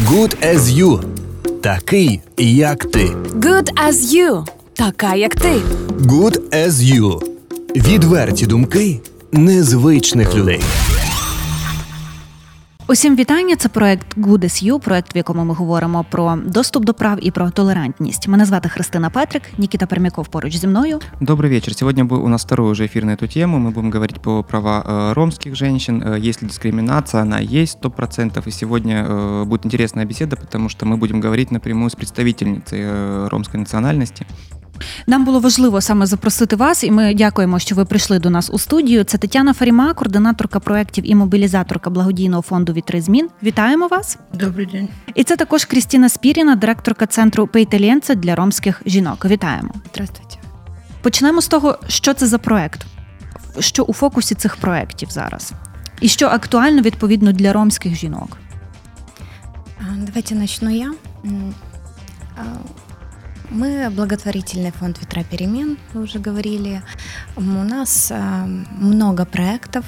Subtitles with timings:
[0.00, 1.00] Good as you.
[1.60, 3.04] Такий, як ти.
[3.34, 4.44] Good as you.
[4.74, 5.52] Така, як ти.
[6.00, 7.22] Good as you.
[7.76, 9.00] Відверті думки
[9.32, 10.60] незвичних людей.
[12.89, 13.55] Усім вітання.
[13.55, 17.31] Це проект Good as You, проект, в якому ми говоримо про доступ до прав і
[17.31, 18.27] про толерантність.
[18.27, 20.99] Мене звати Христина Петрик, Нікіта Пермяков поруч зі мною.
[21.21, 21.75] Добрый вечер.
[21.75, 23.57] Сегодня у нас второй уже эфир на эту тему.
[23.57, 26.03] Мы будем говорить про права э, ромских женщин.
[26.05, 27.21] Э, Есть ли дискриминация?
[27.21, 28.47] Она есть сто процентов.
[28.47, 33.27] И сегодня э, будет интересная беседа, потому что мы будем говорить напрямую с представительницей э,
[33.31, 34.25] ромской национальности.
[35.06, 38.58] Нам було важливо саме запросити вас, і ми дякуємо, що ви прийшли до нас у
[38.58, 39.04] студію.
[39.04, 43.28] Це Тетяна Фаріма, координаторка проєктів і мобілізаторка благодійного фонду Вітри змін.
[43.42, 44.18] Вітаємо вас!
[44.34, 44.88] Добрий день.
[45.14, 49.24] І це також Крістіна Спіріна, директорка центру Пейталєнце для ромських жінок.
[49.24, 49.70] Вітаємо!
[49.92, 50.36] Здравствуйте.
[51.02, 52.86] Почнемо з того, що це за проект,
[53.58, 55.52] що у фокусі цих проєктів зараз,
[56.00, 58.36] і що актуально відповідно для ромських жінок.
[60.06, 60.92] Давайте начну я.
[63.52, 66.80] Мы благотворительный фонд «Ветра перемен», вы уже говорили.
[67.36, 69.84] У нас а, много проектов,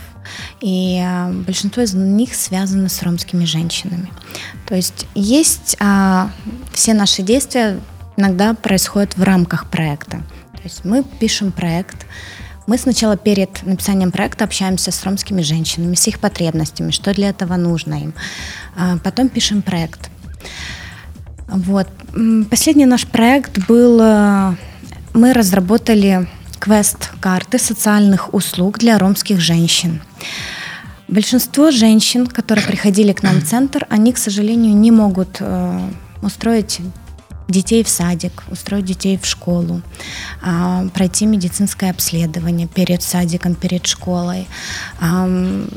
[0.60, 4.12] и а, большинство из них связано с ромскими женщинами.
[4.66, 6.30] То есть есть а,
[6.74, 7.80] все наши действия
[8.18, 10.18] иногда происходят в рамках проекта.
[10.52, 12.06] То есть мы пишем проект,
[12.66, 17.56] мы сначала перед написанием проекта общаемся с ромскими женщинами, с их потребностями, что для этого
[17.56, 18.14] нужно им.
[18.76, 20.10] А Потом пишем проект.
[21.48, 21.88] Вот.
[22.50, 24.54] Последний наш проект был, э,
[25.12, 26.26] мы разработали
[26.58, 30.00] квест-карты социальных услуг для ромских женщин.
[31.08, 35.80] Большинство женщин, которые приходили к нам в центр, они, к сожалению, не могут э,
[36.22, 36.80] устроить
[37.48, 39.82] детей в садик, устроить детей в школу,
[40.42, 44.48] а, пройти медицинское обследование перед садиком, перед школой,
[44.98, 45.68] ам,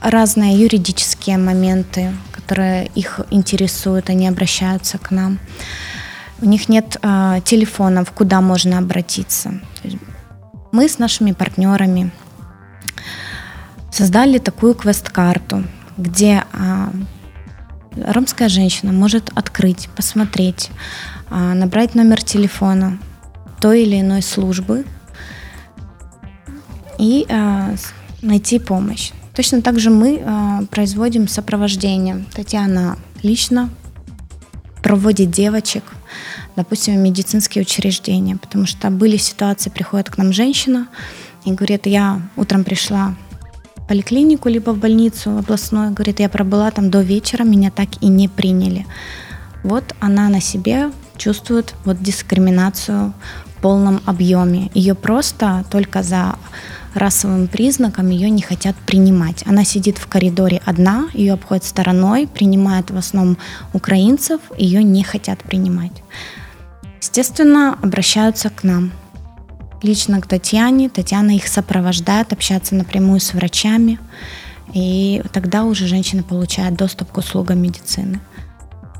[0.00, 2.12] разные юридические моменты,
[2.48, 5.38] которые их интересуют, они обращаются к нам.
[6.40, 9.60] У них нет а, телефонов, куда можно обратиться.
[10.72, 12.10] Мы с нашими партнерами
[13.92, 15.64] создали такую квест-карту,
[15.98, 16.90] где а,
[17.94, 20.70] ромская женщина может открыть, посмотреть,
[21.28, 22.98] а, набрать номер телефона
[23.60, 24.86] той или иной службы
[26.98, 27.92] и с-
[28.22, 29.12] найти помощь.
[29.38, 32.24] Точно так же мы а, производим сопровождение.
[32.34, 33.70] Татьяна лично
[34.82, 35.84] проводит девочек,
[36.56, 40.88] допустим, в медицинские учреждения, потому что были ситуации, приходит к нам женщина
[41.44, 43.14] и говорит, я утром пришла
[43.76, 48.08] в поликлинику, либо в больницу областную, говорит, я пробыла там до вечера, меня так и
[48.08, 48.86] не приняли.
[49.62, 53.14] Вот она на себе чувствует вот дискриминацию
[53.46, 54.72] в полном объеме.
[54.74, 56.34] Ее просто только за
[56.98, 59.44] расовым признаком ее не хотят принимать.
[59.46, 63.38] Она сидит в коридоре одна, ее обходят стороной, принимают в основном
[63.72, 66.02] украинцев, ее не хотят принимать.
[67.00, 68.92] Естественно, обращаются к нам.
[69.82, 70.88] Лично к Татьяне.
[70.88, 73.98] Татьяна их сопровождает, общается напрямую с врачами.
[74.74, 78.20] И тогда уже женщина получает доступ к услугам медицины.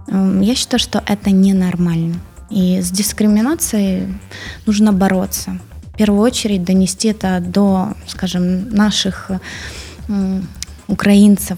[0.07, 2.17] М, Я считаю, что это ненормально.
[2.51, 4.15] И с дискриминацией
[4.67, 5.59] нужно бороться.
[5.98, 9.32] В первую очередь донести это до, скажем, наших
[10.10, 10.48] м,
[10.88, 11.58] українців.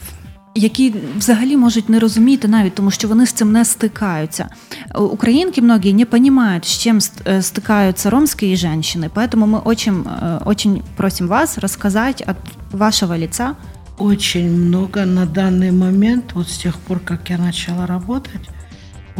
[0.57, 4.49] Які взагалі можуть не розуміти навіть, тому що вони з цим не стикаються.
[4.93, 10.03] Э, Украинки многие не понимают, с чем ст- э, стыкаются ромские женщины, поэтому мы очень,
[10.03, 12.35] э, очень просим вас рассказать от
[12.71, 13.55] вашего лица.
[13.97, 18.49] Очень много на данный момент, вот с тех пор, как я начала работать,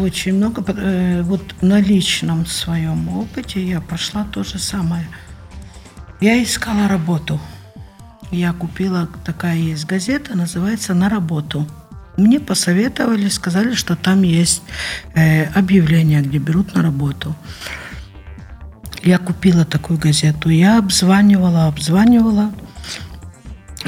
[0.00, 5.06] очень много, э, вот на личном своем опыте я прошла то же самое.
[6.21, 7.41] Я искала работу.
[8.31, 11.66] Я купила, такая есть газета, называется «На работу».
[12.16, 14.62] Мне посоветовали, сказали, что там есть
[15.15, 17.34] э, объявление, где берут на работу.
[19.03, 20.50] Я купила такую газету.
[20.50, 22.53] Я обзванивала, обзванивала.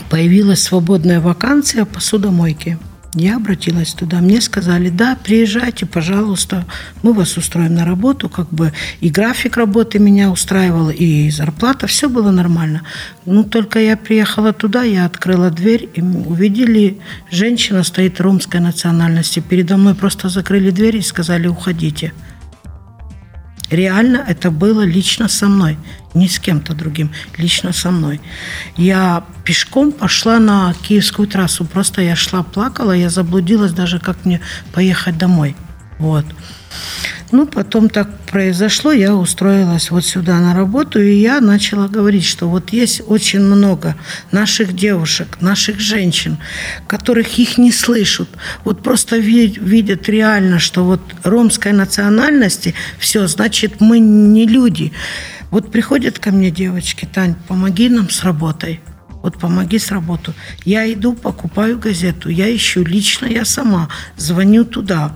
[0.09, 2.79] Появилась свободная вакансия посудомойки.
[3.15, 4.21] Я обратилась туда.
[4.21, 6.65] Мне сказали, да, приезжайте, пожалуйста,
[7.03, 8.31] мы вас устроим на работу.
[8.31, 12.83] Как бы и график работы меня устраивал, и зарплата, все было нормально.
[13.27, 17.01] Ну, только я приехала туда, я открыла дверь, и увидели,
[17.31, 19.41] женщина стоит ромской национальности.
[19.41, 22.15] Передо мной просто закрыли дверь и сказали, уходите.
[23.73, 25.79] Реально это было лично со мной,
[26.13, 28.21] не с кем-то другим, лично со мной.
[28.77, 34.43] Я пешком пошла на Киевскую трассу, просто я шла, плакала, я заблудилась даже, как мне
[34.75, 35.57] поехать домой.
[35.99, 36.27] Вот.
[37.33, 42.47] Ну, потом так произошло, я устроилась вот сюда на работу, и я начала говорить, что
[42.47, 43.97] вот есть очень много
[44.33, 46.37] наших девушек, наших женщин,
[46.87, 48.29] которых их не слышат,
[48.65, 54.93] вот просто видят реально, что вот ромской национальности, все, значит, мы не люди.
[55.51, 58.81] Вот приходят ко мне девочки, Тань, помоги нам с работой.
[59.23, 60.35] Вот помоги с работой.
[60.67, 63.89] Я иду, покупаю газету, я ищу лично, я сама
[64.19, 65.15] звоню туда.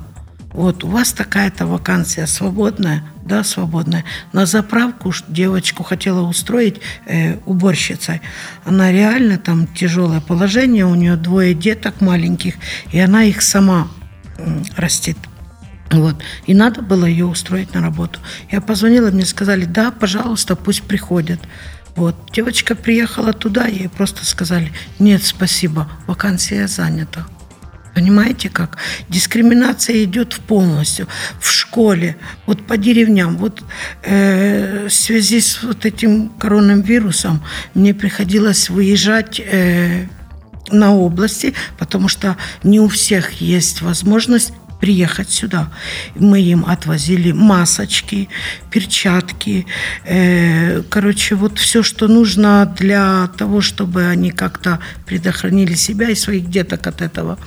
[0.57, 4.05] Вот у вас такая-то вакансия свободная, да, свободная.
[4.33, 8.23] На заправку девочку хотела устроить э, уборщицей.
[8.65, 12.55] Она реально там тяжелое положение, у нее двое деток маленьких,
[12.91, 13.89] и она их сама
[14.39, 15.19] э, растит.
[15.91, 16.17] Вот.
[16.47, 18.19] И надо было ее устроить на работу.
[18.51, 21.41] Я позвонила, мне сказали, да, пожалуйста, пусть приходят.
[21.97, 22.17] Вот.
[22.33, 27.27] Девочка приехала туда, ей просто сказали, нет, спасибо, вакансия занята.
[27.97, 28.77] Понимаете как?
[29.09, 31.09] Дискриминация идет в полностью.
[31.41, 33.39] В школе, вот по деревням.
[33.39, 33.63] Вот
[34.03, 40.09] э, в связи с вот этим коронавирусом мне приходилось выезжать э,
[40.71, 45.71] на области, потому что не у всех есть возможность приехать сюда.
[46.15, 48.29] Мы им отвозили масочки,
[48.71, 49.67] перчатки,
[50.05, 56.51] э, короче, вот все, что нужно для того, чтобы они как-то предохранили себя и своих
[56.51, 57.39] деток от этого.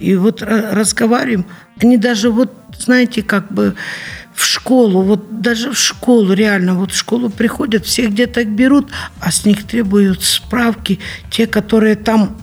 [0.00, 1.46] И вот разговариваем,
[1.80, 3.74] они даже вот, знаете, как бы
[4.42, 8.90] в школу, вот даже в школу, реально, вот в школу приходят, всех деток берут,
[9.20, 10.98] а с них требуют справки,
[11.30, 12.36] те, которые там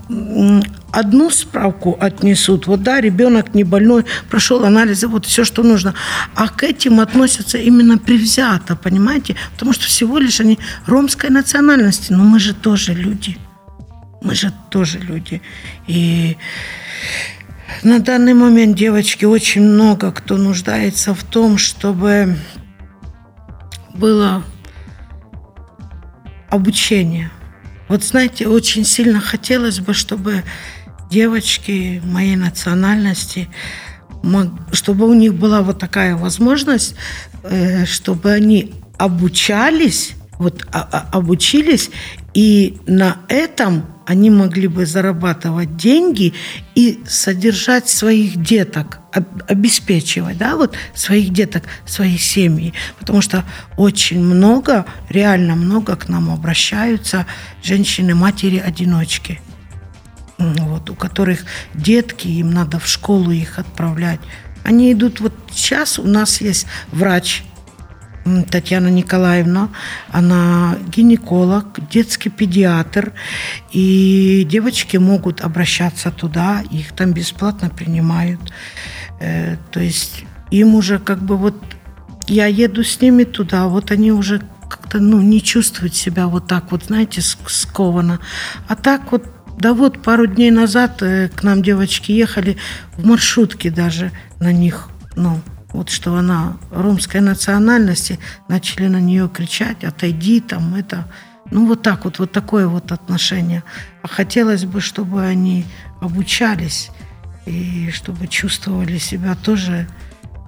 [0.91, 5.93] одну справку отнесут, вот да, ребенок не больной, прошел анализы, вот все, что нужно.
[6.35, 9.35] А к этим относятся именно привзято, понимаете?
[9.51, 10.57] Потому что всего лишь они
[10.87, 13.37] ромской национальности, но мы же тоже люди.
[14.21, 15.41] Мы же тоже люди.
[15.87, 16.37] И
[17.83, 22.38] на данный момент, девочки, очень много кто нуждается в том, чтобы
[23.94, 24.44] было
[26.50, 27.31] обучение.
[27.88, 30.44] Вот знаете, очень сильно хотелось бы, чтобы
[31.10, 33.50] девочки моей национальности,
[34.71, 36.95] чтобы у них была вот такая возможность,
[37.44, 41.89] э, чтобы они обучались, вот а, а, обучились,
[42.33, 46.33] и на этом они могли бы зарабатывать деньги
[46.73, 49.01] и содержать своих деток,
[49.47, 52.73] обеспечивать, да, вот своих деток, свои семьи.
[52.97, 53.45] Потому что
[53.77, 57.27] очень много, реально много к нам обращаются
[57.61, 59.41] женщины-матери-одиночки
[60.39, 61.41] вот, у которых
[61.75, 64.21] детки, им надо в школу их отправлять.
[64.63, 67.44] Они идут, вот сейчас у нас есть врач,
[68.50, 69.69] Татьяна Николаевна,
[70.10, 73.13] она гинеколог, детский педиатр,
[73.71, 78.39] и девочки могут обращаться туда, их там бесплатно принимают.
[79.19, 81.56] Э, то есть им уже как бы вот
[82.27, 86.71] я еду с ними туда, вот они уже как-то ну, не чувствуют себя вот так
[86.71, 88.19] вот, знаете, скованно.
[88.68, 89.25] А так вот
[89.60, 92.56] да вот, пару дней назад э, к нам девочки ехали
[92.95, 99.83] в маршрутке даже на них, ну, вот что она румской национальности, начали на нее кричать,
[99.83, 101.06] отойди там, это...
[101.51, 103.63] Ну, вот так вот, вот такое вот отношение.
[104.04, 105.66] А хотелось бы, чтобы они
[106.00, 106.92] обучались
[107.48, 109.88] и чтобы чувствовали себя тоже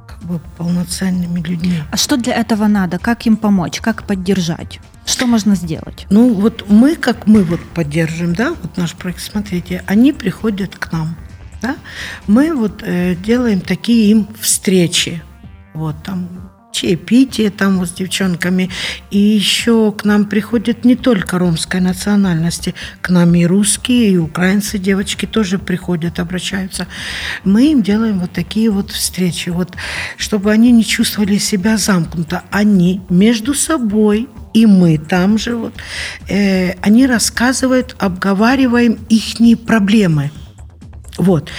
[0.07, 1.81] как бы полноценными людьми.
[1.91, 2.99] А что для этого надо?
[2.99, 3.81] Как им помочь?
[3.81, 4.79] Как поддержать?
[5.05, 6.05] Что можно сделать?
[6.11, 10.91] Ну, вот мы, как мы вот поддержим, да, вот наш проект, смотрите, они приходят к
[10.91, 11.15] нам,
[11.61, 11.77] да,
[12.27, 15.21] мы вот э, делаем такие им встречи,
[15.73, 18.69] вот там чаепитие там вот с девчонками.
[19.11, 24.77] И еще к нам приходят не только ромской национальности, к нам и русские, и украинцы,
[24.77, 26.87] девочки тоже приходят, обращаются.
[27.43, 29.73] Мы им делаем вот такие вот встречи, вот,
[30.17, 32.43] чтобы они не чувствовали себя замкнуто.
[32.51, 35.73] Они между собой и мы там же вот,
[36.27, 40.29] э, они рассказывают, обговариваем их проблемы.
[41.17, 41.49] Вот.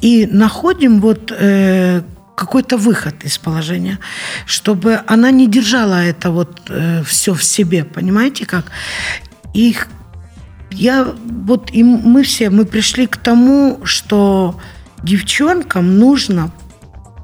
[0.00, 2.02] И находим вот э,
[2.34, 3.98] какой-то выход из положения,
[4.46, 8.72] чтобы она не держала это вот э, все в себе, понимаете как?
[9.54, 9.76] И
[10.70, 11.06] я
[11.46, 14.58] вот и мы все мы пришли к тому, что
[15.02, 16.50] девчонкам нужно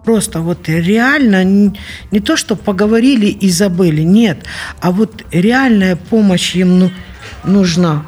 [0.04, 1.78] просто вот реально не,
[2.11, 4.38] не то, что поговорили и забыли, нет,
[4.80, 6.90] а вот реальная помощь им ну,
[7.45, 8.07] нужна.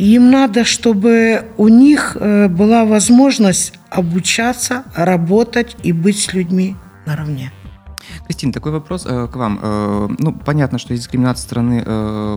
[0.00, 7.52] Им надо, чтобы у них э, была возможность обучаться, работать и быть с людьми наравне.
[8.30, 9.58] Кристина, такой вопрос э, к вам.
[9.60, 12.36] Э, ну, понятно, что есть дискриминация стороны э,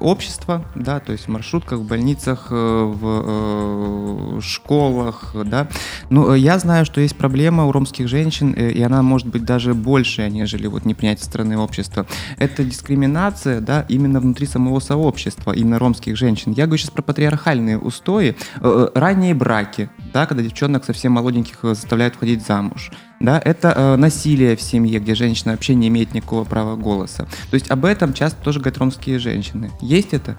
[0.00, 5.68] общества, да, то есть в маршрутках, в больницах, э, в э, школах, да.
[6.10, 9.72] Но я знаю, что есть проблема у ромских женщин, э, и она может быть даже
[9.72, 12.04] больше, нежели вот непринятие стороны общества.
[12.38, 16.54] Это дискриминация, да, именно внутри самого сообщества, именно ромских женщин.
[16.56, 21.68] Я говорю сейчас про патриархальные устои, э, ранние браки, да, когда девчонок совсем молоденьких э,
[21.68, 22.90] заставляют входить замуж
[23.22, 27.26] да, это э, насилие в семье, где женщина вообще не имеет никакого права голоса.
[27.50, 29.70] То есть об этом часто тоже говорят ромские женщины.
[29.80, 30.36] Есть это?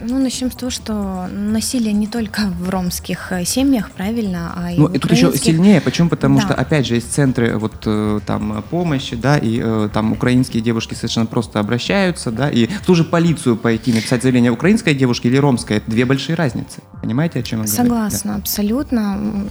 [0.00, 4.78] Ну, начнем с того, что насилие не только в ромских э, семьях, правильно, а и
[4.78, 5.82] ну, в тут еще сильнее.
[5.82, 6.08] Почему?
[6.08, 6.42] Потому да.
[6.42, 10.94] что, опять же, есть центры вот э, там помощи, да, и э, там украинские девушки
[10.94, 15.36] совершенно просто обращаются, да, и в ту же полицию пойти написать заявление украинской девушки или
[15.36, 16.80] ромской, это две большие разницы.
[17.02, 17.82] Понимаете, о чем я говорю?
[17.82, 18.38] Согласна, да.
[18.38, 19.46] абсолютно.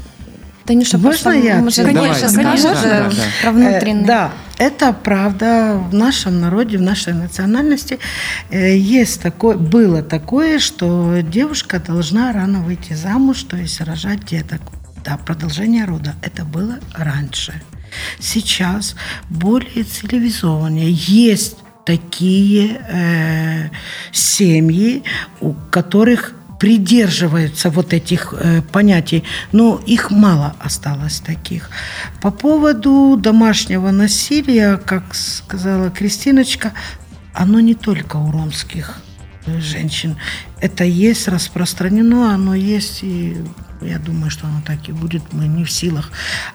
[0.65, 1.59] Танюша, можно я?
[1.59, 3.23] Может, конечно, конечно, да, да.
[3.41, 4.03] про внутренний.
[4.03, 5.79] Э, да, это правда.
[5.91, 7.99] В нашем народе, в нашей национальности
[8.49, 14.61] э, есть такое, было такое, что девушка должна рано выйти замуж, то есть рожать деток.
[15.03, 16.15] Да, продолжение рода.
[16.23, 17.61] Это было раньше.
[18.19, 18.95] Сейчас
[19.29, 20.91] более цивилизованнее.
[20.91, 23.69] Есть такие э,
[24.11, 25.03] семьи,
[25.41, 31.69] у которых придерживаются вот этих э, понятий, но их мало осталось таких.
[32.21, 36.73] По поводу домашнего насилия, как сказала Кристиночка,
[37.33, 38.97] оно не только у ромских
[39.45, 40.17] э, женщин.
[40.61, 43.37] Это есть распространено, оно есть и
[43.85, 46.11] я думаю, что оно так и будет, мы не в силах.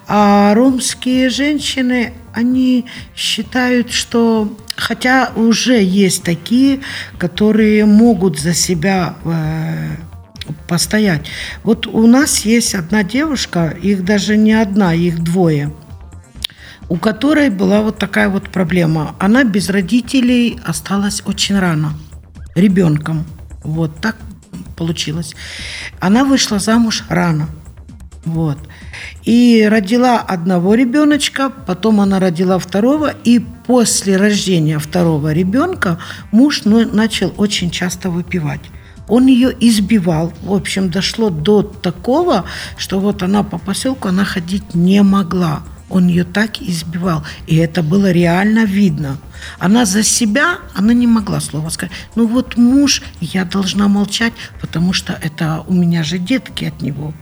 [0.06, 6.80] А ромские женщины, они считают, что хотя уже есть такие,
[7.18, 9.96] которые могут за себя э,
[10.66, 11.26] постоять.
[11.62, 15.72] Вот у нас есть одна девушка, их даже не одна, их двое,
[16.88, 19.14] у которой была вот такая вот проблема.
[19.18, 21.94] Она без родителей осталась очень рано,
[22.54, 23.24] ребенком.
[23.62, 24.16] Вот так
[24.80, 25.36] получилось.
[26.00, 27.48] Она вышла замуж рано.
[28.24, 28.56] Вот.
[29.24, 35.98] И родила одного ребеночка, потом она родила второго, и после рождения второго ребенка
[36.32, 38.62] муж ну, начал очень часто выпивать.
[39.06, 40.32] Он ее избивал.
[40.42, 42.44] В общем, дошло до такого,
[42.78, 45.62] что вот она по поселку, она ходить не могла.
[45.90, 47.24] Он ее так избивал.
[47.46, 49.18] И это было реально видно.
[49.58, 51.92] Она за себя, она не могла слова сказать.
[52.14, 57.12] Ну вот муж, я должна молчать, потому что это у меня же детки от него.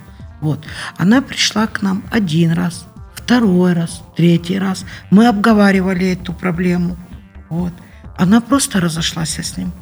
[0.40, 0.64] Вот.
[0.96, 4.84] Она пришла к нам один раз, второй раз, третий раз.
[5.10, 6.96] Мы обговаривали эту проблему.
[7.48, 7.72] Вот.
[8.16, 9.72] Она просто разошлась с ним.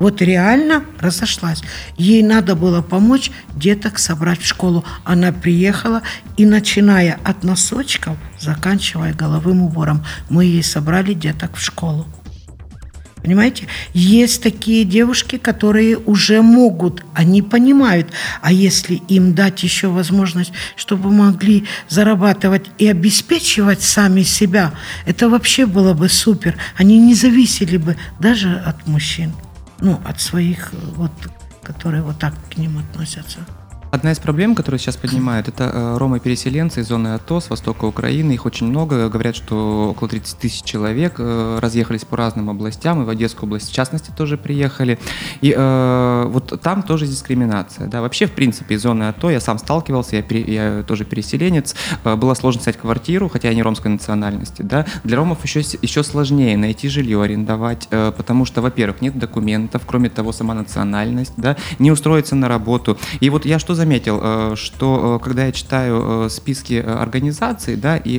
[0.00, 1.62] Вот реально разошлась.
[1.98, 4.82] Ей надо было помочь деток собрать в школу.
[5.04, 6.00] Она приехала
[6.38, 12.06] и, начиная от носочков, заканчивая головым убором, мы ей собрали деток в школу.
[13.22, 13.66] Понимаете?
[13.92, 18.08] Есть такие девушки, которые уже могут, они понимают,
[18.40, 24.72] а если им дать еще возможность, чтобы могли зарабатывать и обеспечивать сами себя,
[25.04, 26.56] это вообще было бы супер.
[26.78, 29.34] Они не зависели бы даже от мужчин
[29.80, 31.12] ну, от своих, вот,
[31.62, 33.40] которые вот так к ним относятся.
[33.92, 38.30] Одна из проблем, которую сейчас поднимают, это э, ромы-переселенцы из зоны АТО, с востока Украины.
[38.30, 39.08] Их очень много.
[39.08, 43.68] Говорят, что около 30 тысяч человек э, разъехались по разным областям, и в Одесскую область
[43.68, 45.00] в частности тоже приехали.
[45.40, 47.88] И э, вот там тоже дискриминация.
[47.88, 48.00] Да.
[48.00, 51.74] Вообще, в принципе, из зоны АТО я сам сталкивался, я, пере, я тоже переселенец.
[52.04, 54.62] Э, было сложно снять квартиру, хотя я не ромской национальности.
[54.62, 54.86] Да.
[55.02, 60.30] Для ромов еще, еще сложнее найти жилье, арендовать, потому что, во-первых, нет документов, кроме того,
[60.30, 62.96] сама национальность, да, не устроиться на работу.
[63.18, 67.96] И вот я что заметил, э, что э, когда я читаю э, списки организаций, да,
[67.96, 68.18] и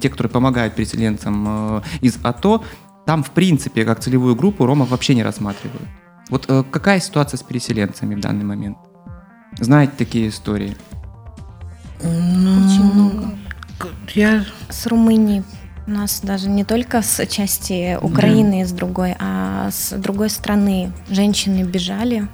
[0.00, 2.62] те, которые помогают переселенцам из АТО,
[3.06, 5.88] там, в принципе, как целевую группу ромов вообще не рассматривают.
[6.28, 8.78] Вот какая ситуация с переселенцами в данный момент?
[9.58, 10.76] Знаете такие истории?
[12.02, 13.30] Ну, Очень много.
[14.14, 14.44] Я...
[14.68, 15.42] С Румынии
[15.88, 18.68] у нас даже не только с части Украины, да.
[18.68, 22.28] с другой, а с другой страны женщины бежали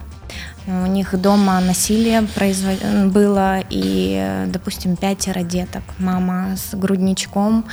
[0.66, 2.78] у них дома насилие производ...
[3.12, 5.82] было, и, допустим, пятеро деток.
[5.98, 7.64] Мама с грудничком.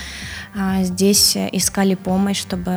[0.55, 2.71] А здесь искали помощь, чтобы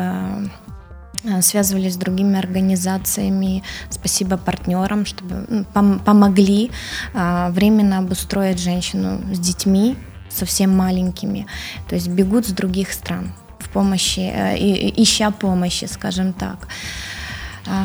[1.28, 3.62] а, связывались с другими организациями.
[3.90, 6.70] Спасибо партнерам, чтобы ну, пом- помогли
[7.14, 9.96] а, временно обустроить женщину с детьми,
[10.30, 11.46] совсем маленькими.
[11.88, 14.56] То есть бегут с других стран в помощи, э,
[15.02, 16.68] ища помощи, скажем так.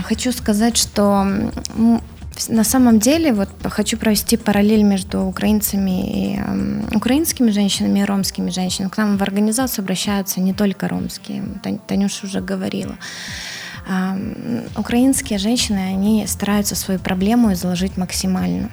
[0.03, 1.25] Хочу сказать, что
[2.47, 8.49] на самом деле, вот хочу провести параллель между украинцами и э, украинскими женщинами и ромскими
[8.49, 8.89] женщинами.
[8.89, 11.43] К нам в организацию обращаются не только ромские.
[11.87, 12.95] Танюша уже говорила.
[13.87, 18.69] Э, украинские женщины, они стараются свою проблему изложить максимально.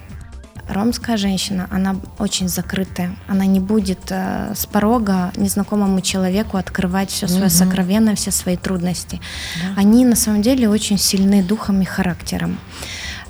[0.69, 3.17] Ромская женщина, она очень закрытая.
[3.27, 7.53] Она не будет э, с порога незнакомому человеку открывать все свое угу.
[7.53, 9.21] сокровенное, все свои трудности.
[9.63, 9.81] Да.
[9.81, 12.59] Они на самом деле очень сильны духом и характером.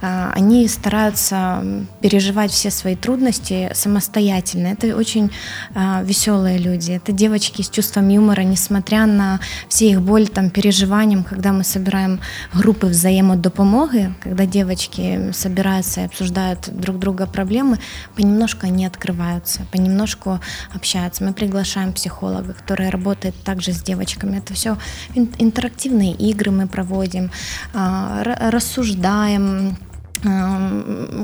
[0.00, 1.62] А, они стараются
[2.00, 4.68] переживать все свои трудности самостоятельно.
[4.68, 5.30] Это очень
[5.74, 6.92] а, веселые люди.
[6.92, 12.20] Это девочки с чувством юмора, несмотря на все их боль, там, переживаниям, когда мы собираем
[12.54, 17.78] группы взаимодопомоги, когда девочки собираются и обсуждают друг друга проблемы,
[18.14, 20.40] понемножку они открываются, понемножку
[20.74, 21.24] общаются.
[21.24, 24.38] Мы приглашаем психолога, который работает также с девочками.
[24.38, 24.78] Это все
[25.14, 27.30] интерактивные игры мы проводим,
[27.74, 29.76] а, рассуждаем,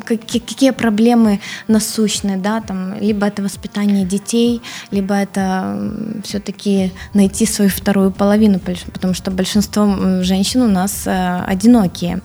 [0.04, 8.10] какие проблемы насущные, да, там, либо это воспитание детей, либо это все-таки найти свою вторую
[8.10, 8.60] половину,
[8.92, 12.20] потому что большинство женщин у нас э, одинокие,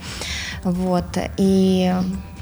[0.64, 1.94] вот, и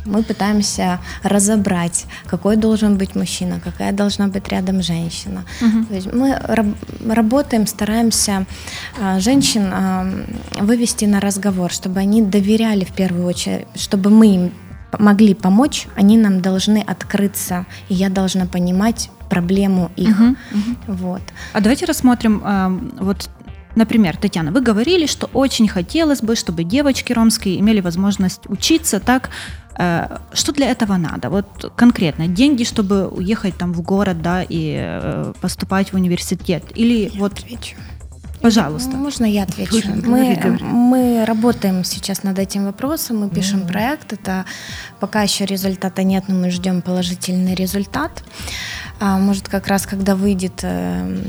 [0.08, 5.44] мы пытаемся разобрать, какой должен быть мужчина, какая должна быть рядом женщина.
[5.62, 5.86] Угу.
[5.86, 6.76] То есть мы раб-
[7.08, 8.46] работаем, стараемся
[9.00, 10.08] а, женщин а,
[10.60, 14.52] вывести на разговор, чтобы они доверяли в первую очередь, чтобы мы им
[15.00, 20.20] могли помочь, они нам должны открыться, и я должна понимать проблему их.
[20.20, 20.38] Угу, угу.
[20.88, 21.22] Вот.
[21.54, 23.30] А давайте рассмотрим э, вот
[23.78, 29.30] Например, Татьяна, вы говорили, что очень хотелось бы, чтобы девочки ромские имели возможность учиться так.
[29.78, 31.30] Э, что для этого надо?
[31.30, 37.10] Вот конкретно деньги, чтобы уехать там в город, да, и э, поступать в университет, или
[37.14, 37.34] я вот.
[37.34, 37.76] Отвечу.
[38.42, 38.96] Пожалуйста.
[38.96, 39.90] Можно я отвечу?
[40.06, 43.68] Мы, мы работаем сейчас над этим вопросом, мы пишем mm-hmm.
[43.68, 44.14] проект.
[44.14, 44.46] Это
[45.00, 48.24] пока еще результата нет, но мы ждем положительный результат.
[49.00, 51.22] А, может, как раз когда выйдет э,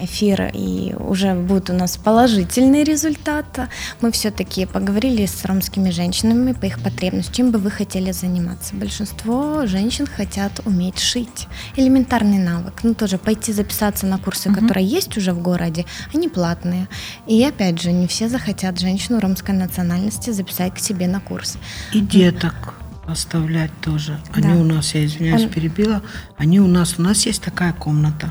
[0.00, 3.68] эфир и уже будет у нас положительный результат,
[4.00, 8.74] мы все-таки поговорили с ромскими женщинами по их потребностям, чем бы вы хотели заниматься.
[8.74, 11.46] Большинство женщин хотят уметь шить.
[11.76, 12.82] Элементарный навык.
[12.82, 14.60] Ну, тоже пойти записаться на курсы, угу.
[14.60, 15.84] которые есть уже в городе,
[16.14, 16.88] они платные.
[17.26, 21.58] И опять же, не все захотят женщину ромской национальности записать к себе на курс.
[21.92, 22.74] И деток
[23.10, 24.18] оставлять тоже.
[24.32, 24.56] Они да.
[24.56, 25.50] у нас, я извиняюсь, Он...
[25.50, 26.02] перебила,
[26.36, 28.30] они у нас, у нас есть такая комната,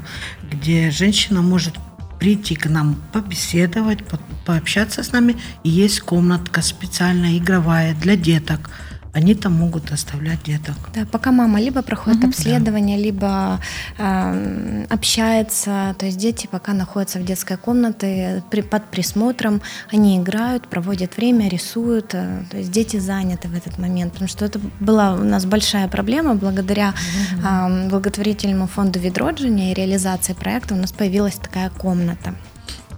[0.52, 1.76] где женщина может
[2.20, 5.38] прийти к нам побеседовать, по пообщаться с нами.
[5.64, 8.72] И есть комнатка специальная, игровая для деток–
[9.14, 10.76] они там могут оставлять деток.
[10.94, 13.04] Да, пока мама либо проходит угу, обследование, да.
[13.04, 13.60] либо
[13.98, 20.68] э, общается, то есть дети пока находятся в детской комнате при, под присмотром, они играют,
[20.68, 25.14] проводят время, рисуют, э, то есть дети заняты в этот момент, потому что это была
[25.14, 27.48] у нас большая проблема благодаря угу.
[27.48, 32.36] э, благотворительному фонду Ведроджине и реализации проекта у нас появилась такая комната,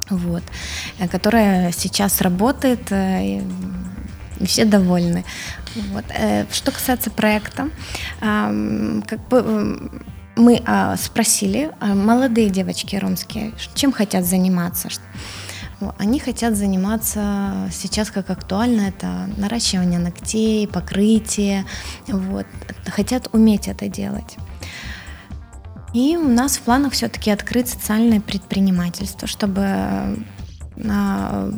[0.10, 0.43] вот,
[1.00, 2.91] э, которая сейчас работает.
[2.91, 3.41] Э,
[4.41, 5.23] и все довольны.
[5.75, 6.06] Вот.
[6.10, 7.69] Э, что касается проекта,
[8.19, 9.89] как бы
[10.36, 14.89] мы а, спросили, а, молодые девочки ромские, чем хотят заниматься.
[15.97, 21.65] Они хотят заниматься сейчас, как актуально, это наращивание ногтей, покрытие,
[22.08, 22.45] вот.
[22.86, 24.38] хотят уметь это делать.
[25.93, 30.23] И у нас в планах все-таки открыть социальное предпринимательство, чтобы
[30.88, 31.51] а,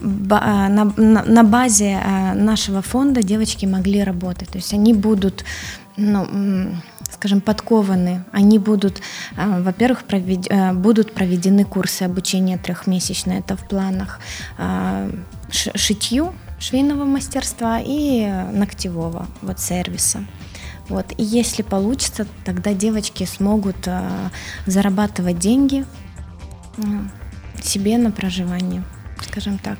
[0.00, 4.48] на, на, на базе а, нашего фонда девочки могли работать.
[4.48, 5.44] То есть они будут,
[5.96, 6.70] ну,
[7.10, 8.24] скажем, подкованы.
[8.32, 9.00] Они будут,
[9.36, 10.46] а, во-первых, провед...
[10.74, 14.20] будут проведены курсы обучения трехмесячные, это в планах
[15.50, 20.24] шитью, швейного мастерства и ногтевого вот сервиса.
[20.88, 21.12] Вот.
[21.16, 23.88] И если получится, тогда девочки смогут
[24.66, 25.84] зарабатывать деньги
[27.62, 28.84] себе на проживание
[29.40, 29.78] скажем так.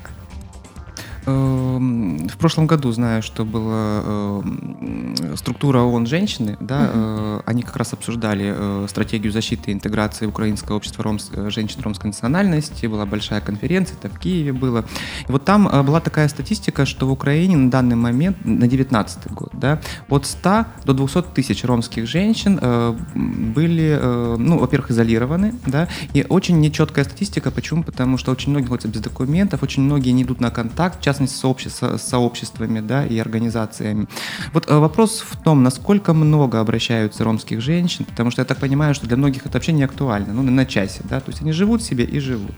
[2.29, 7.43] В прошлом году знаю, что была эм, структура ООН «Женщины», да, угу.
[7.45, 12.09] они как раз обсуждали э, стратегию защиты и интеграции украинского общества ромс, э, женщин ромской
[12.09, 14.85] национальности, была большая конференция, это в Киеве было.
[15.27, 19.49] И вот там была такая статистика, что в Украине на данный момент, на 19 год,
[19.53, 22.59] да, от 100 до 200 тысяч ромских женщин
[23.53, 23.99] были,
[24.37, 27.83] ну, во-первых, изолированы, да, и очень нечеткая статистика, почему?
[27.83, 31.43] Потому что очень многие ходят без документов, очень многие не идут на контакт, частности, с,
[31.43, 34.07] обще- сообществами да, и организациями.
[34.53, 38.93] Вот э, вопрос в том, насколько много обращаются ромских женщин, потому что я так понимаю,
[38.93, 41.81] что для многих это вообще не актуально, ну, на часе, да, то есть они живут
[41.81, 42.55] себе и живут.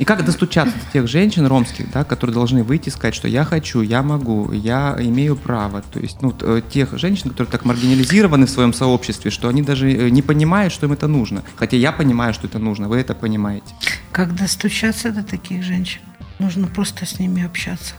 [0.00, 3.44] И как достучаться до тех женщин ромских, да, которые должны выйти и сказать, что я
[3.44, 5.82] хочу, я могу, я имею право.
[5.82, 9.92] То есть ну, э, тех женщин, которые так маргинализированы в своем сообществе, что они даже
[9.92, 11.42] э, не понимают, что им это нужно.
[11.56, 13.74] Хотя я понимаю, что это нужно, вы это понимаете.
[14.10, 16.00] Как достучаться до таких женщин?
[16.40, 17.94] Нужно просто с ними общаться.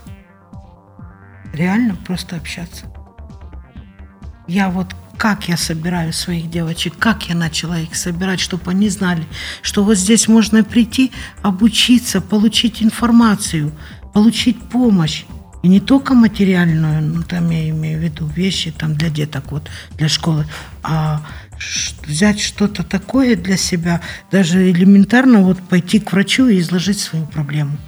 [1.54, 2.86] Реально просто общаться.
[4.48, 9.24] Я вот как я собираю своих девочек, как я начала их собирать, чтобы они знали,
[9.62, 13.70] что вот здесь можно прийти, обучиться, получить информацию,
[14.12, 15.24] получить помощь.
[15.62, 19.70] И не только материальную, ну там я имею в виду вещи там для деток, вот
[19.96, 20.44] для школы,
[20.82, 21.24] а
[22.04, 24.00] взять что-то такое для себя,
[24.32, 27.78] даже элементарно вот пойти к врачу и изложить свою проблему.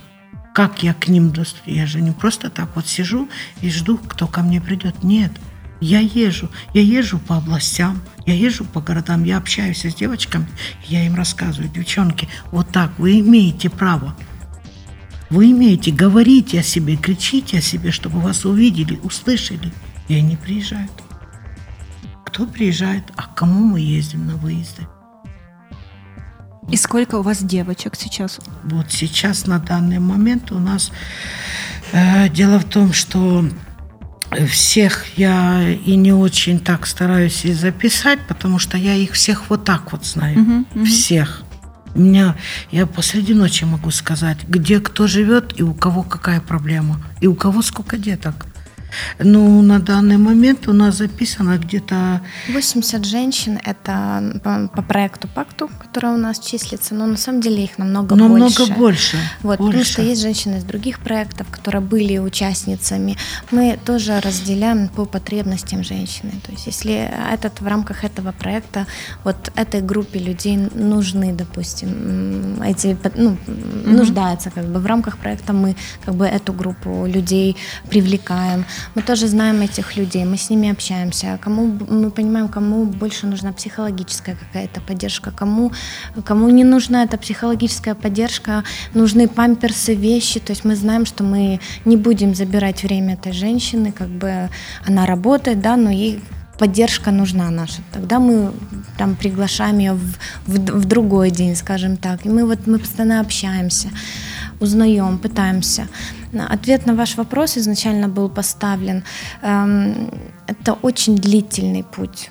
[0.55, 1.67] Как я к ним доступ?
[1.67, 3.29] Я же не просто так вот сижу
[3.61, 5.03] и жду, кто ко мне придет.
[5.03, 5.33] Нет.
[5.81, 10.47] Я езжу, я езжу по областям, я езжу по городам, я общаюсь с девочками,
[10.87, 14.17] я им рассказываю, девчонки, вот так, вы имеете право.
[15.29, 19.73] Вы имеете, говорите о себе, кричите о себе, чтобы вас увидели, услышали.
[20.07, 20.93] И они приезжают.
[22.25, 24.87] Кто приезжает, а к кому мы ездим на выезды?
[26.71, 28.39] И сколько у вас девочек сейчас?
[28.65, 30.93] Вот сейчас на данный момент у нас
[31.93, 33.45] э, дело в том, что
[34.49, 39.65] всех я и не очень так стараюсь и записать, потому что я их всех вот
[39.65, 40.37] так вот знаю.
[40.37, 40.85] Uh-huh, uh-huh.
[40.85, 41.43] Всех.
[41.95, 42.35] У меня,
[42.73, 47.35] я посреди ночи могу сказать, где кто живет и у кого какая проблема, и у
[47.35, 48.47] кого сколько деток.
[49.19, 52.21] Ну, на данный момент у нас записано где-то...
[52.49, 57.65] 80 женщин– это по, по проекту «Пакту», который у нас числится, но на самом деле
[57.65, 58.61] их намного, намного больше.
[58.61, 59.17] Намного больше.
[59.43, 59.73] Вот, больше.
[59.73, 63.17] потому что есть женщины из других проектов, которые были участницами.
[63.51, 66.33] Мы тоже разделяем по потребностям женщины.
[66.45, 68.87] То есть если этот, в рамках этого проекта
[69.25, 73.91] вот этой группе людей нужны, допустим, эти, ну, mm-hmm.
[73.91, 77.57] нуждаются как бы в рамках проекта мы как бы эту группу людей
[77.89, 78.65] привлекаем.
[78.95, 81.39] Мы тоже знаем этих людей, мы с ними общаемся.
[81.43, 85.73] Кому мы понимаем, кому больше нужна психологическая какая-то поддержка, кому,
[86.25, 90.41] кому не нужна эта психологическая поддержка, нужны памперсы, вещи.
[90.41, 94.51] То есть мы знаем, что мы не будем забирать время этой женщины, как бы
[94.87, 96.21] она работает, да, но ей
[96.59, 97.83] поддержка нужна наша.
[97.93, 98.53] Тогда мы
[98.97, 100.17] там приглашаем ее в,
[100.47, 102.27] в, в другой день, скажем так.
[102.27, 103.89] И мы вот мы постоянно общаемся
[104.61, 105.89] узнаем, пытаемся.
[106.35, 109.05] Ответ на ваш вопрос изначально был поставлен.
[109.43, 110.11] Эм,
[110.47, 112.31] это очень длительный путь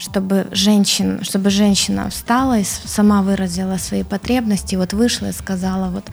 [0.00, 6.10] чтобы, женщин, чтобы женщина встала и сама выразила свои потребности, вот вышла и сказала, вот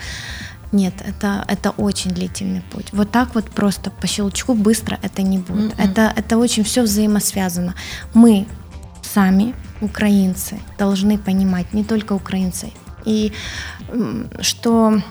[0.74, 2.88] нет, это, это очень длительный путь.
[2.92, 5.74] Вот так вот просто по щелчку быстро это не будет.
[5.74, 5.92] Mm-hmm.
[5.92, 7.74] Это, это очень все взаимосвязано.
[8.14, 8.46] Мы
[9.02, 12.72] сами, украинцы, должны понимать, не только украинцы,
[13.06, 13.32] и
[14.42, 15.02] что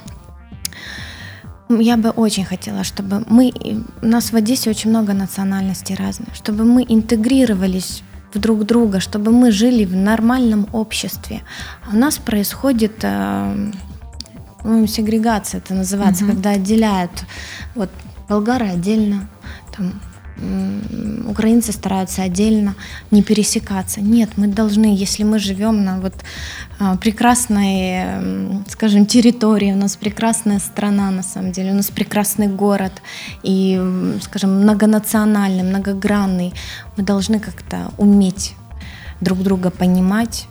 [1.68, 3.52] я бы очень хотела, чтобы мы,
[4.02, 8.02] у нас в Одессе очень много национальностей разных, чтобы мы интегрировались
[8.32, 11.42] в друг друга, чтобы мы жили в нормальном обществе.
[11.86, 13.72] А у нас происходит э,
[14.64, 16.32] ну, сегрегация, это называется, угу.
[16.32, 17.24] когда отделяют
[17.74, 17.90] вот
[18.28, 19.28] болгары отдельно,
[19.76, 20.00] там
[21.28, 22.74] украинцы стараются отдельно
[23.10, 24.00] не пересекаться.
[24.00, 26.14] Нет, мы должны, если мы живем на вот
[26.78, 32.92] а, прекрасной, скажем, территории, у нас прекрасная страна на самом деле, у нас прекрасный город
[33.42, 33.80] и,
[34.22, 36.52] скажем, многонациональный, многогранный,
[36.96, 38.54] мы должны как-то уметь
[39.20, 40.48] друг друга понимать.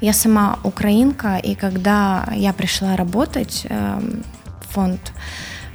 [0.00, 4.22] Я сама украинка, и когда я пришла работать эм,
[4.62, 5.12] в фонд,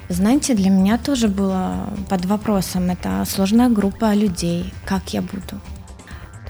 [0.08, 2.90] знаете, для меня тоже было под вопросом.
[2.90, 4.72] Это сложная группа людей.
[4.84, 5.60] Как я буду?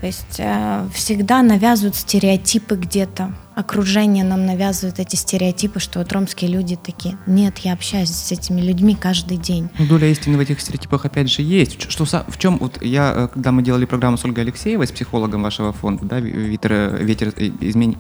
[0.01, 3.35] То есть э, всегда навязывают стереотипы где-то.
[3.55, 7.17] Окружение нам навязывает эти стереотипы, что вот ромские люди такие.
[7.27, 9.71] Нет, я общаюсь с этими людьми каждый день.
[9.79, 11.91] Ну, доля истины в этих стереотипах опять же есть.
[11.91, 15.43] Что, в чем вот я, э, когда мы делали программу с Ольгой Алексеевой, с психологом
[15.43, 17.97] вашего фонда, да, ветер, ветер измен...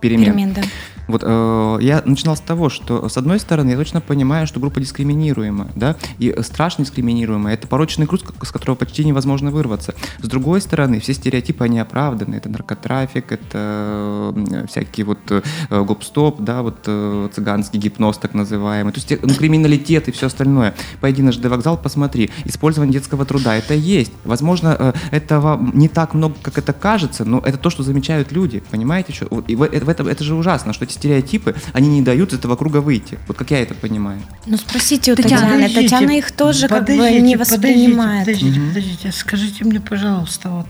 [0.00, 0.34] перемен.
[0.34, 0.62] перемен да.
[1.08, 4.80] Вот э, я начинал с того, что с одной стороны я точно понимаю, что группа
[4.80, 7.54] дискриминируема, да, и страшно дискриминируемая.
[7.54, 9.94] Это порочный груз, с которого почти невозможно вырваться.
[10.20, 12.34] С другой стороны, все стереотипы они оправданы.
[12.34, 18.92] Это наркотрафик, это э, всякие вот э, гоп-стоп, да, вот э, цыганский гипноз так называемый.
[18.92, 20.74] То есть э, ну, криминалитет и все остальное.
[21.00, 22.30] Пойди на ЖД вокзал, посмотри.
[22.44, 24.12] Использование детского труда, это есть.
[24.24, 28.62] Возможно, э, этого не так много, как это кажется, но это то, что замечают люди.
[28.70, 29.12] Понимаете?
[29.12, 29.26] Что?
[29.46, 32.38] И в, э, в этом, это же ужасно, что эти стереотипы, они не дают из
[32.38, 33.18] этого круга выйти.
[33.28, 34.20] Вот как я это понимаю.
[34.46, 35.54] Ну спросите у Татьяны.
[35.54, 38.26] Подождите, Татьяна их тоже как бы не воспринимает.
[38.26, 39.12] Подождите, подождите, подождите.
[39.12, 40.66] Скажите мне, пожалуйста, вот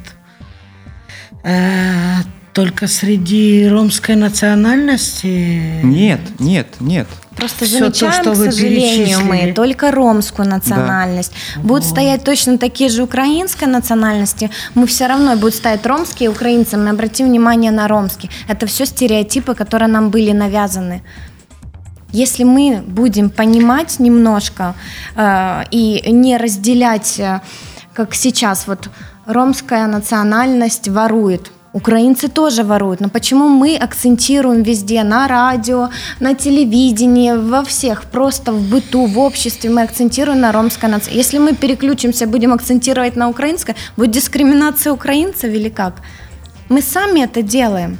[1.45, 2.23] э,
[2.57, 5.83] Только среди ромской национальности?
[5.83, 7.07] Нет, нет, нет.
[7.37, 11.33] Просто Всё замечаем, то, что к вы сожалению, мы только ромскую национальность.
[11.57, 16.89] Будут стоять точно такие же украинской национальности, мы все равно будут стоять ромские украинцы, мы
[16.89, 18.31] обратим внимание на ромские.
[18.49, 21.03] Это все стереотипы, которые нам были навязаны.
[22.11, 24.75] Если мы будем понимать немножко
[25.15, 27.43] э, и не разделять, э,
[27.93, 28.89] как сейчас, вот
[29.27, 37.33] ромская национальность ворует, Украинцы тоже воруют, но почему мы акцентируем везде, на радио, на телевидении,
[37.33, 41.15] во всех, просто в быту, в обществе мы акцентируем на ромской нации.
[41.15, 45.97] Если мы переключимся, будем акцентировать на украинское, будет дискриминация украинцев или как?
[46.71, 47.99] Мы сами это делаем.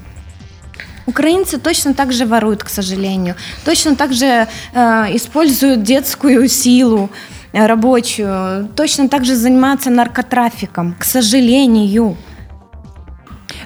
[1.05, 3.35] Украинцы точно так же воруют, к сожалению.
[3.67, 7.11] Точно так же э, используют детскую силу
[7.53, 8.69] э, рабочую.
[8.75, 12.17] Точно так же занимаются наркотрафиком, к сожалению.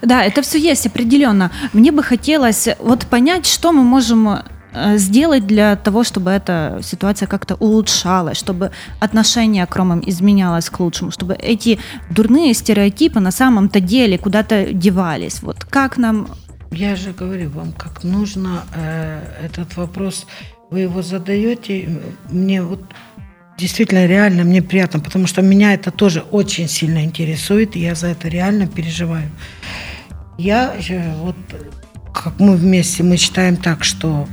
[0.03, 1.51] Да, это все есть определенно.
[1.73, 7.27] Мне бы хотелось вот понять, что мы можем э, сделать для того, чтобы эта ситуация
[7.27, 11.79] как-то улучшалась, чтобы отношение к ромам изменялось к лучшему, чтобы эти
[12.11, 15.43] дурные стереотипы на самом-то деле куда-то девались.
[15.43, 16.29] Вот как нам
[16.71, 20.27] Я же говорю вам, как нужно э, этот вопрос,
[20.71, 22.81] вы его задаете, мне вот
[23.61, 28.09] действительно реально мне приятно, потому что меня это тоже очень сильно интересует, и я за
[28.09, 29.31] это реально переживаю.
[30.41, 31.37] Я э, вот,
[32.15, 34.27] как мы вместе, мы считаем так, что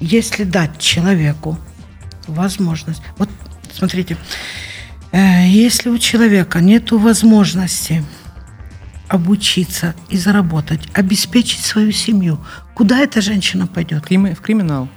[0.00, 1.56] если дать человеку
[2.26, 3.28] возможность, вот
[3.72, 4.16] смотрите,
[5.12, 8.02] э, если у человека нет возможности
[9.06, 12.40] обучиться и заработать, обеспечить свою семью,
[12.74, 14.02] куда эта женщина пойдет?
[14.10, 14.88] В криминал.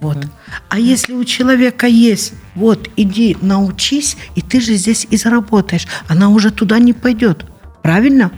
[0.00, 0.24] Вот.
[0.68, 6.28] А если у человека есть, вот, иди научись, и ты же здесь и заработаешь, она
[6.28, 7.44] уже туда не пойдет.
[7.82, 8.30] Правильно?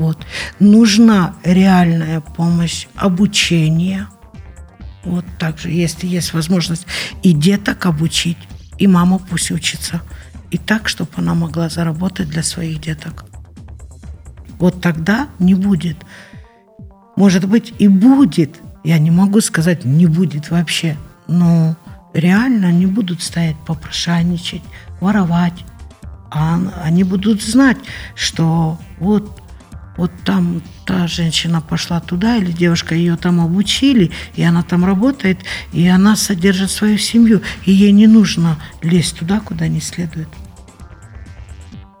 [0.00, 0.16] Вот.
[0.60, 4.06] Нужна реальная помощь, обучение.
[5.04, 6.86] Вот так же, если есть возможность
[7.22, 8.38] и деток обучить,
[8.78, 10.00] и мама пусть учится.
[10.50, 13.26] И так, чтобы она могла заработать для своих деток.
[14.58, 15.98] Вот тогда не будет.
[17.16, 18.56] Может быть, и будет.
[18.82, 20.96] Я не могу сказать, не будет вообще.
[21.28, 21.76] Но
[22.14, 24.62] реально не будут стоять попрошайничать,
[25.02, 25.66] воровать.
[26.30, 27.76] А они будут знать,
[28.14, 29.42] что вот
[30.00, 35.38] вот там та женщина пошла туда, или девушка ее там обучили, и она там работает,
[35.74, 40.28] и она содержит свою семью, и ей не нужно лезть туда, куда не следует.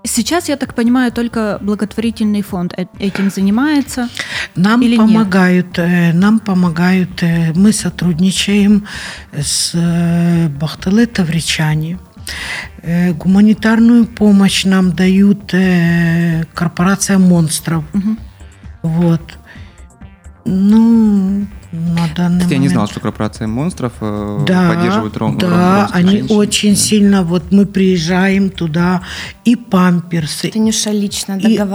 [0.02, 4.08] Сейчас, я так понимаю, только благотворительный фонд э- этим занимается.
[4.56, 5.06] Нам Или нет?
[5.06, 8.86] помогают, э, нам помогают, э, мы сотрудничаем
[9.32, 9.74] с
[10.58, 11.92] Бахталы Тавричане.
[11.92, 12.09] Э,
[12.82, 17.84] Гуманитарную помощь нам дают э, корпорация монстров.
[18.82, 19.38] Вот.
[20.44, 25.38] Ну, на данный Кстати, я не момент- знал, что корпорация монстров э, да, поддерживает ром,
[25.38, 26.36] да, ром- они женщин.
[26.36, 26.76] очень Да.
[26.80, 29.02] сильно, вот мы приезжаем туда,
[29.44, 31.66] и памперсы, Танюша лично И одежда.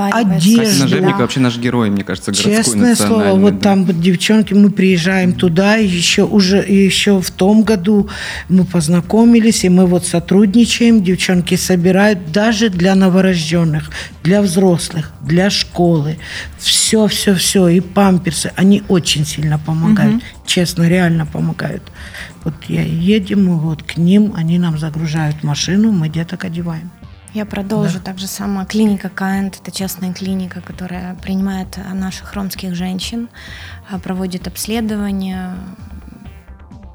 [0.88, 1.18] Катя Да.
[1.18, 3.70] вообще наш герой, мне кажется, городской Честное слово, вот да.
[3.70, 8.10] там вот девчонки, мы приезжаем туда, и еще уже и еще в том году
[8.50, 13.90] мы познакомились, и мы вот сотрудничаем, девчонки собирают даже для новорожденных,
[14.24, 16.18] для взрослых, для школы,
[16.58, 19.85] все, все, все, и памперсы, они очень сильно помогают,
[20.46, 21.84] честно, реально помогают.
[22.44, 26.92] Вот я едем, мы вот к ним, они нам загружают машину, мы деток одеваем.
[27.36, 28.00] Я продолжу.
[28.00, 33.28] Так же сама клиника Каэнд, это частная клиника, которая принимает а, наших ромских женщин,
[33.92, 35.58] а, проводит обследования.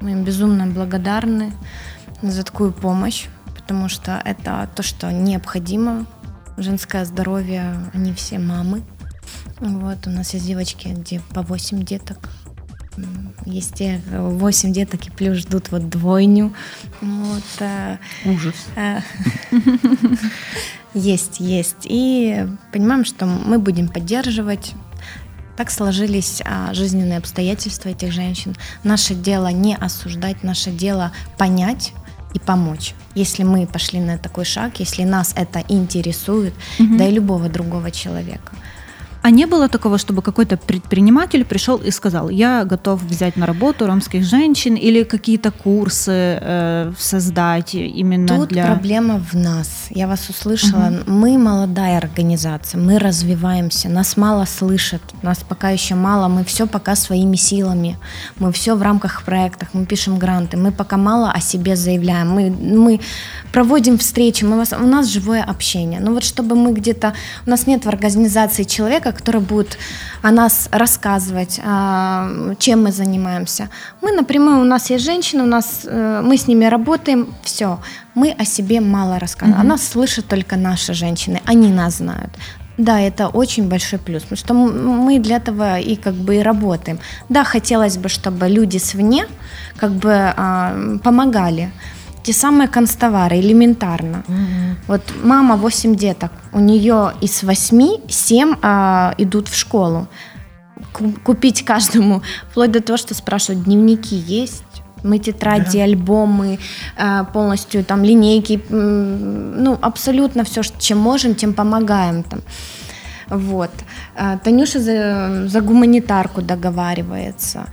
[0.01, 1.53] Мы им безумно благодарны
[2.23, 6.07] за такую помощь, потому что это то, что необходимо.
[6.57, 8.81] Женское здоровье, они все мамы.
[9.59, 12.17] Вот, у нас есть девочки, где по 8 деток.
[13.45, 16.53] Есть те, 8 деток и плюс ждут вот двойню.
[17.01, 18.55] Вот, э, Ужас.
[18.75, 18.99] Э,
[20.93, 21.85] Есть, есть.
[21.85, 24.73] И понимаем, что мы будем поддерживать.
[25.55, 28.55] Так сложились а, жизненные обстоятельства этих женщин.
[28.83, 31.93] Наше дело не осуждать, наше дело понять
[32.33, 32.93] и помочь.
[33.15, 38.53] Если мы пошли на такой шаг, если нас это интересует, да и любого другого человека.
[39.21, 43.85] А не было такого, чтобы какой-то предприниматель пришел и сказал, я готов взять на работу
[43.85, 48.65] ромских женщин или какие-то курсы э, создать именно Тут для...
[48.65, 49.87] проблема в нас.
[49.91, 50.91] Я вас услышала.
[51.05, 56.95] Мы молодая организация, мы развиваемся, нас мало слышат, нас пока еще мало, мы все пока
[56.95, 57.97] своими силами,
[58.39, 62.49] мы все в рамках проектов, мы пишем гранты, мы пока мало о себе заявляем, мы,
[62.49, 62.99] мы
[63.51, 65.99] проводим встречи, мы у нас живое общение.
[65.99, 67.13] Но вот чтобы мы где-то,
[67.45, 69.77] у нас нет в организации человека, человека, который будет
[70.23, 73.69] о нас рассказывать, а, чем мы занимаемся.
[74.01, 77.79] Мы напрямую, у нас есть женщины, у нас, э, мы с ними работаем, все.
[78.15, 79.59] Мы о себе мало рассказываем.
[79.59, 79.67] Угу.
[79.67, 82.29] О нас слышат только наши женщины, они нас знают.
[82.77, 86.99] Да, это очень большой плюс, потому что мы для этого и как бы и работаем.
[87.29, 89.25] Да, хотелось бы, чтобы люди свне
[89.77, 91.69] как бы а, помогали.
[92.23, 94.23] Те самые констовары, элементарно.
[94.27, 94.75] Угу.
[94.87, 100.07] Вот мама 8 деток, у нее из 8 7 а, идут в школу.
[101.23, 104.63] Купить каждому, вплоть до того, что спрашивают, дневники есть,
[105.03, 105.83] мы тетради, да.
[105.83, 106.59] альбомы,
[106.97, 112.41] а, полностью там линейки, ну, абсолютно все, чем можем, тем помогаем там.
[113.29, 113.71] Вот.
[114.15, 117.67] А, Танюша за, за гуманитарку договаривается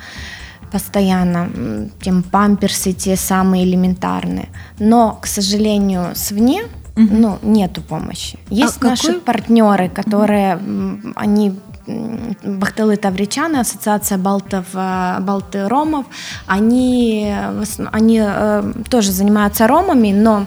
[0.70, 4.48] постоянно, тем памперсы те самые элементарные.
[4.78, 6.62] Но, к сожалению, свне
[6.96, 7.08] угу.
[7.10, 8.38] ну, нету помощи.
[8.50, 9.20] А Есть а наши какой?
[9.20, 11.12] партнеры, которые, угу.
[11.14, 11.54] они
[12.44, 16.04] Бахтелы Тавричаны, ассоциация балтов, э, балты ромов,
[16.46, 17.34] они,
[17.92, 20.44] они э, тоже занимаются ромами, но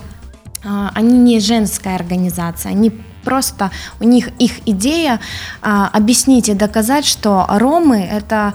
[0.64, 2.92] э, они не женская организация, они
[3.24, 5.20] просто у них их идея
[5.62, 8.54] а, объяснить и доказать, что ромы это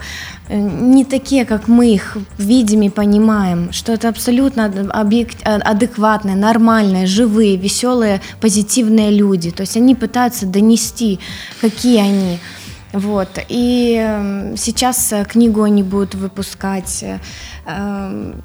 [0.49, 6.35] э, не такие, как мы их видим и понимаем, что это абсолютно объект, а, адекватные,
[6.35, 9.51] нормальные, живые, веселые, позитивные люди.
[9.51, 11.19] То есть они пытаются донести,
[11.61, 12.39] какие они.
[12.93, 13.29] Вот.
[13.49, 17.19] И эм, сейчас э, книгу они будут выпускать э,
[17.65, 18.41] эм,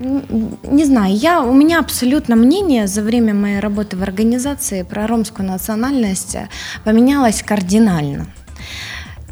[0.00, 5.48] не знаю, я, у меня абсолютно мнение за время моей работы в организации про ромскую
[5.48, 6.36] национальность
[6.84, 8.26] поменялось кардинально.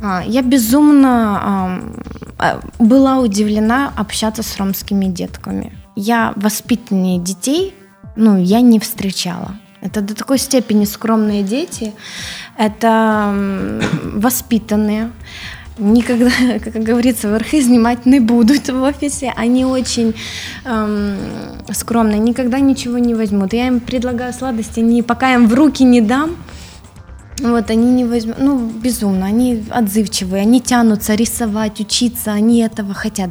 [0.01, 1.81] А, я безумно
[2.38, 5.72] а, была удивлена общаться с ромскими детками.
[5.96, 7.75] Я воспитаннее детей,
[8.16, 9.57] ну, я не встречала.
[9.81, 11.92] Это до такой степени скромные дети,
[12.57, 15.11] это воспитанные,
[15.79, 16.31] никогда,
[16.65, 19.33] как говорится, верхи снимать не будут в офисе.
[19.37, 20.15] Они очень
[20.65, 21.17] эм,
[21.73, 23.53] скромные, никогда ничего не возьмут.
[23.53, 26.37] Я им предлагаю сладости, не, пока им в руки не дам,
[27.39, 33.31] вот, они не возьмут, ну, безумно, они отзывчивые, они тянутся рисовать, учиться, они этого хотят.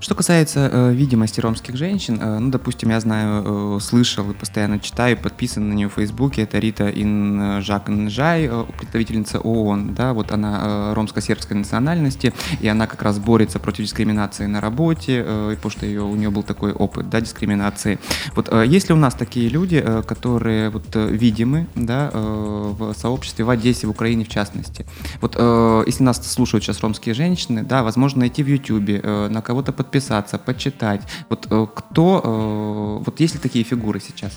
[0.00, 4.78] Что касается э, видимости ромских женщин, э, ну, допустим, я знаю, э, слышал и постоянно
[4.78, 10.12] читаю, подписан на нее в Фейсбуке, это Рита Ин Жак Нжай, э, представительница ООН, да,
[10.12, 15.54] вот она э, ромско-сербской национальности, и она как раз борется против дискриминации на работе, э,
[15.56, 17.98] потому что ее, у нее был такой опыт, да, дискриминации.
[18.34, 22.72] Вот э, есть ли у нас такие люди, э, которые вот э, видимы, да, э,
[22.78, 24.86] в сообществе, в Одессе, в Украине в частности?
[25.20, 29.42] Вот э, если нас слушают сейчас ромские женщины, да, возможно, найти в Ютубе, э, на
[29.42, 31.02] кого-то подписаться, почитать.
[31.28, 34.32] Вот э, кто, э, вот есть ли такие фигуры сейчас?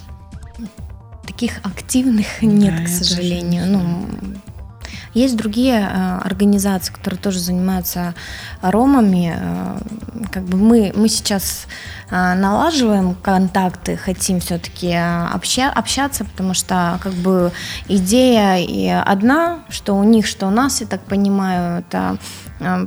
[1.26, 3.65] Таких активных нет, да, к сожалению.
[3.68, 4.08] Ну,
[5.13, 8.13] есть другие э, организации, которые тоже занимаются
[8.62, 9.34] ромами.
[9.36, 9.80] Э,
[10.32, 11.67] как бы мы, мы сейчас
[12.10, 17.52] э, налаживаем контакты, хотим все-таки обща, общаться, потому что как бы
[17.88, 22.17] идея и одна, что у них, что у нас, я так понимаю, это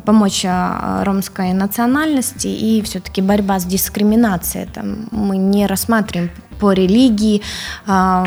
[0.05, 4.65] помочь ромской национальности и все-таки борьба с дискриминацией.
[4.65, 6.31] Это мы не рассматриваем
[6.63, 7.43] по религии.
[7.89, 8.25] А,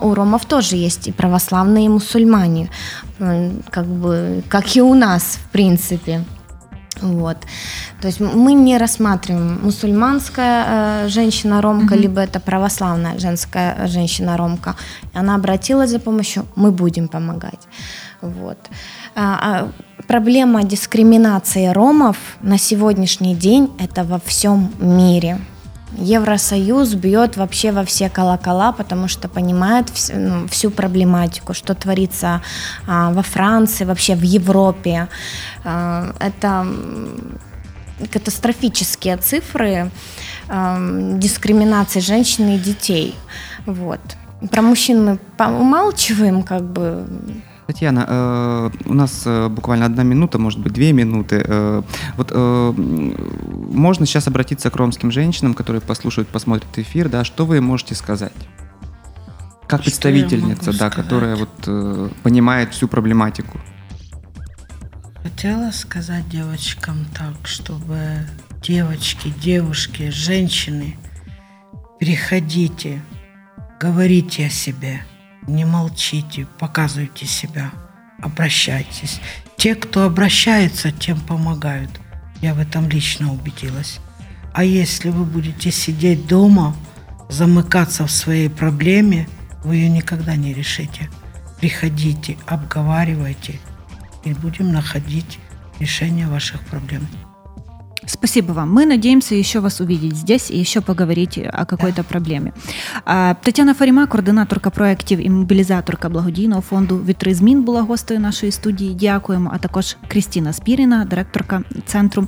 [0.00, 2.70] у ромов тоже есть и православные, и мусульмане,
[3.70, 6.24] как бы, как и у нас, в принципе.
[7.02, 7.36] Вот.
[8.00, 12.02] То есть мы не рассматриваем мусульманская э, женщина-ромка, mm-hmm.
[12.02, 14.74] либо это православная женская женщина-ромка.
[15.14, 17.68] Она обратилась за помощью, мы будем помогать.
[18.22, 18.58] Вот.
[19.14, 19.68] А, а,
[20.06, 25.38] проблема дискриминации ромов на сегодняшний день это во всем мире.
[25.96, 32.42] Евросоюз бьет вообще во все колокола, потому что понимает всю, ну, всю проблематику, что творится
[32.86, 35.08] а, во Франции, вообще в Европе.
[35.64, 36.66] А, это
[38.12, 39.90] катастрофические цифры
[40.48, 40.78] а,
[41.18, 43.14] дискриминации женщин и детей.
[43.66, 44.00] Вот.
[44.50, 47.06] Про мужчин мы умалчиваем, как бы
[47.72, 51.44] Татьяна, э, у нас э, буквально одна минута, может быть, две минуты.
[51.46, 51.82] Э,
[52.16, 57.94] вот можно сейчас обратиться к ромским женщинам, которые послушают, посмотрят эфир, да, что вы можете
[57.94, 58.32] сказать?
[59.68, 63.56] Как представительница, да, которая вот понимает всю проблематику.
[65.22, 68.26] Хотела сказать девочкам так, чтобы
[68.62, 70.96] девочки, девушки, женщины,
[72.00, 73.00] приходите,
[73.78, 75.04] говорите о себе–
[75.50, 77.70] не молчите, показывайте себя,
[78.20, 79.20] обращайтесь.
[79.56, 81.90] Те, кто обращается, тем помогают.
[82.40, 84.00] Я в этом лично убедилась.
[84.54, 86.74] А если вы будете сидеть дома,
[87.28, 89.28] замыкаться в своей проблеме,
[89.62, 91.08] вы ее никогда не решите.
[91.60, 93.60] приходите, обговаривайте,
[94.24, 95.38] и будем находить
[95.78, 97.06] решение ваших проблем.
[98.12, 98.72] Спасибо вам.
[98.72, 102.52] Мы надеемся еще вас увидеть здесь и еще поговорить о какой-то проблемі.
[103.42, 108.94] Тетяна Фаріма, координаторка проєктів і мобілізаторка благодійного фонду Вітри змін була гостею нашої студії.
[108.94, 109.50] Дякуємо.
[109.54, 112.26] А також Крістіна Спіріна, директорка центру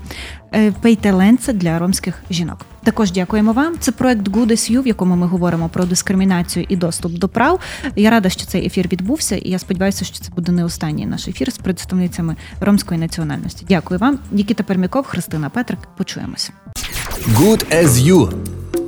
[0.80, 2.66] Пейтеленце для ромських жінок.
[2.84, 3.74] Також дякуємо вам.
[3.80, 7.60] Це проект Good as You, в якому ми говоримо про дискримінацію і доступ до прав.
[7.96, 11.28] Я рада, що цей ефір відбувся, і я сподіваюся, що це буде не останній наш
[11.28, 13.66] ефір з представницями ромської національності.
[13.68, 15.78] Дякую вам, Нікіта Пермяков, Христина Петрик.
[15.96, 16.50] Почуємось.
[17.34, 18.32] Good as you.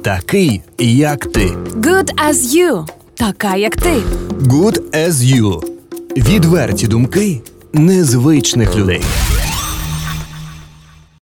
[0.02, 1.46] Такий, як ти.
[1.76, 2.88] Good as you.
[3.14, 3.94] Така, як ти.
[4.40, 5.64] Good as you.
[6.16, 7.40] Відверті думки
[7.72, 9.02] незвичних людей.